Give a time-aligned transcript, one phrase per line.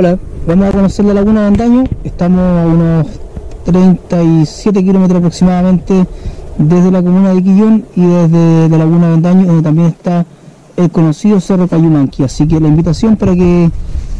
[0.00, 1.84] Hola, vamos a conocer la laguna de Andaño.
[2.04, 3.06] Estamos a unos
[3.64, 6.06] 37 kilómetros aproximadamente
[6.56, 10.24] desde la comuna de Quillón y desde la laguna de Andaño, donde también está
[10.76, 12.22] el conocido Cerro Cayumanqui.
[12.22, 13.72] Así que la invitación para que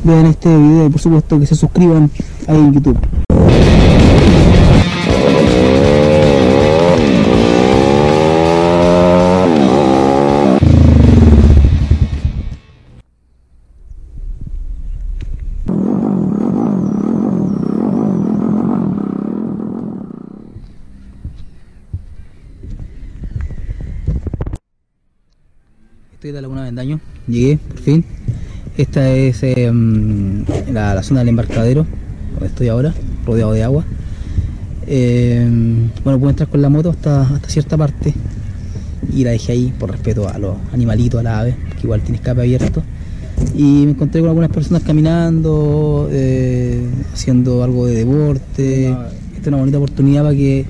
[0.02, 2.10] vean este video y por supuesto que se suscriban
[2.48, 2.98] ahí en YouTube.
[26.28, 28.04] De la Laguna Vendaño, llegué por fin.
[28.76, 31.86] Esta es em, la, zona del embarcadero,
[32.32, 32.92] donde estoy ahora,
[33.24, 33.84] rodeado de agua.
[34.86, 38.12] Em, bueno, puedo entrar con la moto hasta, hasta cierta parte
[39.10, 42.18] y la dejé ahí por respeto a los animalitos, a las aves, que igual tiene
[42.18, 42.82] escape abierto.
[43.56, 48.90] Y me encontré con algunas personas caminando, eh, haciendo algo de deporte.
[48.90, 50.66] Esta es una bonita oportunidad para que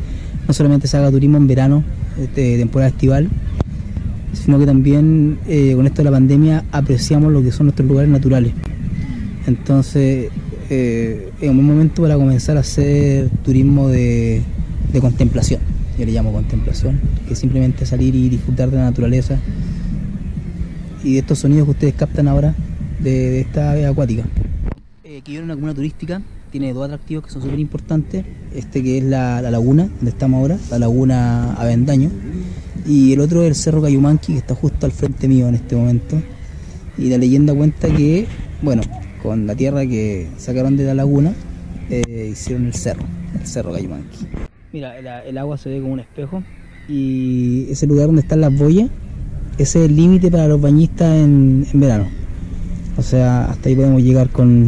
[0.46, 1.82] no solamente se haga turismo en verano,
[2.16, 3.28] de temporada estival,
[4.32, 8.10] sino que también eh, con esto de la pandemia apreciamos lo que son nuestros lugares
[8.10, 8.52] naturales.
[9.46, 10.30] Entonces,
[10.70, 14.42] eh, es un momento para comenzar a hacer turismo de,
[15.00, 15.60] contemplación,
[15.98, 19.38] yo le llamo contemplación, que es simplemente salir y disfrutar de la naturaleza
[21.04, 22.54] y de estos sonidos que ustedes captan ahora
[23.00, 24.24] de, esta ave acuática.
[25.04, 29.04] Eh, que una comuna turística, tiene dos atractivos que son súper importantes, este que es
[29.04, 32.10] la, la, laguna, donde estamos ahora, la laguna Avendaño,
[32.88, 35.76] y el otro es el Cerro Cayumanqui, que está justo al frente mío en este
[35.76, 36.20] momento.
[36.96, 38.26] Y la leyenda cuenta que,
[38.62, 38.80] bueno,
[39.22, 41.34] con la tierra que sacaron de la laguna,
[41.90, 43.04] eh, hicieron el cerro,
[43.38, 44.26] el Cerro Cayumanqui.
[44.72, 46.42] Mira, el, agua se ve como un espejo
[46.88, 48.90] y ese lugar donde están las boyas,
[49.58, 52.08] ese es el límite para los bañistas en, verano.
[52.96, 54.66] O sea, hasta ahí podemos llegar con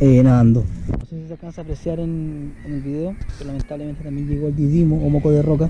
[0.00, 0.64] eh, nadando.
[0.88, 4.56] No sé si se alcanza a apreciar en, el video, pero lamentablemente también llegó el
[4.56, 5.68] didimo o moco de roca,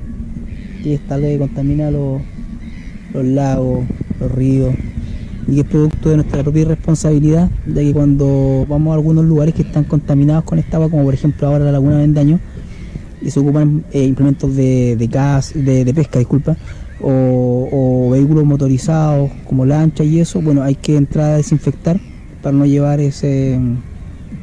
[0.83, 2.21] que es tal que contamina los,
[3.13, 3.85] los lagos,
[4.21, 4.75] los ríos,
[5.47, 9.55] y que es producto de nuestra propia irresponsabilidad, ya que cuando vamos a algunos lugares
[9.55, 12.41] que están contaminados con esta agua, como por ejemplo ahora la laguna de Vendaño,
[13.21, 16.57] y se ocupan eh, implementos de, de gas, de, pesca, disculpa,
[17.01, 21.99] o, o, vehículos motorizados como lancha y eso, bueno, hay que entrar a desinfectar
[22.43, 23.59] para no llevar ese,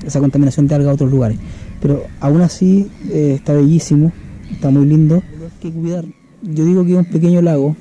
[0.06, 1.38] esa contaminación de alga a otros lugares.
[1.82, 4.12] Pero aún así eh, está bellísimo,
[4.52, 5.16] está muy lindo.
[5.16, 6.06] Hay que cuidar.
[6.42, 7.76] Yo digo que es un pequeño lago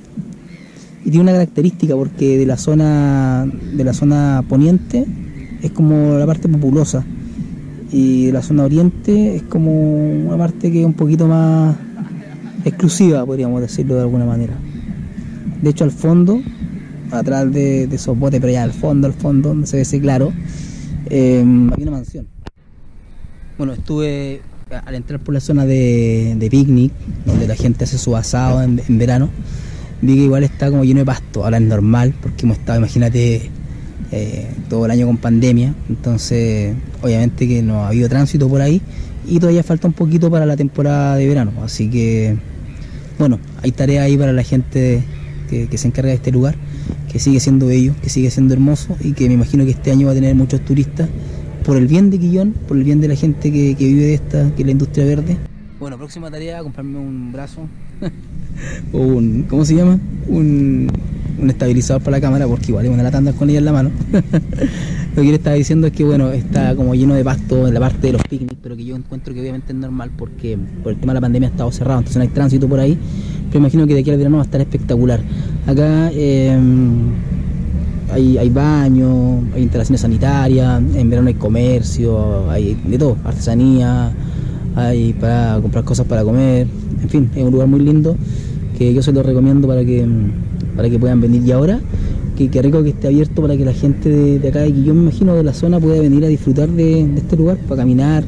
[1.03, 5.05] y tiene una característica porque de la zona de la zona poniente
[5.61, 7.05] es como la parte populosa
[7.91, 9.71] y de la zona oriente es como
[10.27, 11.75] una parte que es un poquito más
[12.65, 14.53] exclusiva, podríamos decirlo de alguna manera.
[15.61, 16.41] De hecho, al fondo,
[17.11, 20.33] atrás de, esos botes, pero ya al fondo, al fondo, donde se ve ese claro,
[21.09, 22.27] eh, había una mansión.
[23.57, 26.91] Bueno, estuve al entrar por la zona de, picnic,
[27.25, 29.29] donde la gente hace su asado en, verano,
[30.01, 31.43] vi que igual está como lleno de pasto.
[31.43, 33.49] Ahora es normal, porque hemos estado, imagínate,
[34.11, 38.81] eh, todo el año con pandemia, entonces obviamente que no ha habido tránsito por ahí
[39.27, 42.37] y todavía falta un poquito para la temporada de verano, así que
[43.17, 45.03] bueno, hay tarea ahí para la gente
[45.49, 46.55] que se encarga de este lugar
[47.11, 50.07] que sigue siendo bello, que sigue siendo hermoso y que me imagino que este año
[50.07, 51.07] va a tener muchos turistas
[51.65, 54.51] por el bien de Quillón, por el bien de la gente que, vive de esta,
[54.55, 55.35] que es la industria verde.
[55.79, 57.67] Bueno, próxima tarea, comprarme un brazo
[58.93, 59.99] o un, ¿cómo se llama?
[60.27, 60.87] Un,
[61.49, 63.91] estabilizador para la cámara, porque igual es una lata andar con ella en la mano.
[65.15, 67.79] Lo que le estaba diciendo es que bueno, está como lleno de pasto en la
[67.79, 70.99] parte de los picnics, pero que yo encuentro que obviamente es normal porque por el
[70.99, 72.97] tema de la pandemia ha estado cerrado, entonces no hay tránsito por ahí,
[73.47, 75.21] pero imagino que de aquí al verano va a estar espectacular.
[75.67, 77.13] Acá em,
[78.11, 84.11] hay, hay baños, hay instalaciones sanitarias, en verano hay comercio, hay de todo, artesanía,
[84.75, 86.67] hay para comprar cosas para comer,
[87.01, 88.15] en fin, es un lugar muy lindo
[88.77, 90.05] que yo se lo recomiendo para que,
[90.75, 91.43] para que puedan venir.
[91.45, 91.79] Y ahora,
[92.37, 95.03] que, que rico que esté abierto para que la gente de, acá, que yo me
[95.03, 98.23] imagino de la zona, pueda venir a disfrutar de, este lugar, para caminar,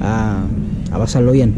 [0.00, 0.46] a,
[0.90, 1.56] pasarlo bien.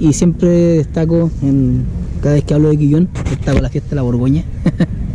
[0.00, 1.84] Y siempre destaco en
[2.20, 4.44] cada vez que hablo de Quillón, está con la fiesta de la Borgoña.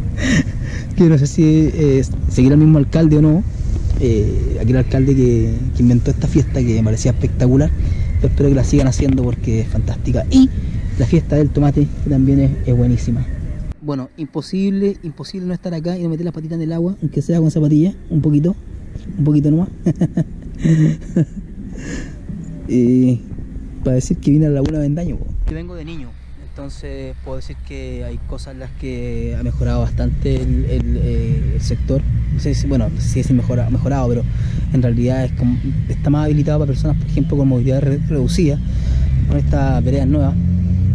[1.09, 1.43] no sé si
[1.73, 3.43] eh, seguir al mismo alcalde o no.
[3.99, 7.69] Eh, aquel alcalde que, inventó esta fiesta que me parecía espectacular.
[8.15, 10.25] Pero espero que la sigan haciendo porque es fantástica.
[10.29, 10.49] Y
[10.99, 13.25] la fiesta del tomate, que también es, buenísima.
[13.81, 17.21] Bueno, imposible, imposible no estar acá y no meter las patitas en el agua, aunque
[17.21, 18.55] sea con zapatilla, un poquito,
[19.17, 19.69] un poquito nomás.
[22.67, 23.21] y
[23.83, 25.17] para decir que vine a la laguna de Vendaño.
[25.47, 26.09] Yo vengo de niño,
[27.23, 30.65] puedo decir que hay cosas en las que ha mejorado bastante el,
[31.01, 32.01] eh, sector.
[32.37, 34.23] sé si, bueno, si es mejora, mejorado, pero
[34.73, 35.29] en realidad
[35.89, 38.59] está más habilitado para personas, por ejemplo, con movilidad re- reducida,
[39.27, 40.35] con estas veredas nuevas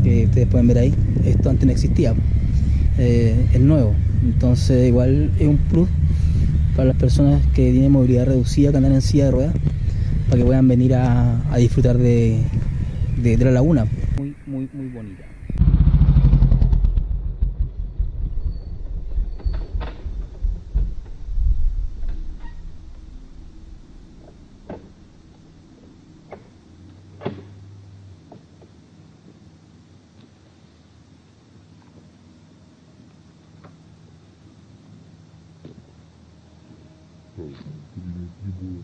[0.03, 0.95] que ustedes pueden ver ahí.
[1.25, 2.15] Esto antes no existía,
[2.99, 5.89] eh, es nuevo, entonces igual es un plus
[6.77, 9.55] para las personas que tienen movilidad reducida, que andan en silla de ruedas,
[10.27, 12.41] para que puedan venir a, disfrutar de
[13.23, 13.87] la laguna.
[37.97, 38.83] الذي